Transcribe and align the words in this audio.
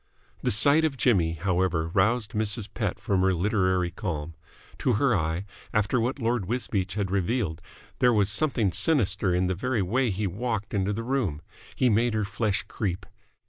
The 0.41 0.49
sight 0.49 0.83
of 0.83 0.97
Jimmy, 0.97 1.33
however, 1.33 1.89
roused 1.89 2.31
Mrs. 2.31 2.67
Pett 2.73 2.97
from 2.99 3.21
her 3.21 3.35
literary 3.35 3.91
calm. 3.91 4.33
To 4.79 4.93
her 4.93 5.15
eye, 5.15 5.45
after 5.75 5.99
what 5.99 6.17
Lord 6.17 6.47
Wisbeach 6.47 6.95
had 6.95 7.11
revealed 7.11 7.61
there 7.99 8.11
was 8.11 8.31
something 8.31 8.71
sinister 8.71 9.31
in 9.31 9.45
the 9.45 9.53
very 9.53 9.83
way 9.83 10.05
in 10.07 10.13
which 10.13 10.17
he 10.17 10.25
walked 10.25 10.73
into 10.73 10.91
the 10.91 11.03
room. 11.03 11.43
He 11.75 11.87
made 11.87 12.15
her 12.15 12.25
flesh 12.25 12.63
creep. 12.63 13.05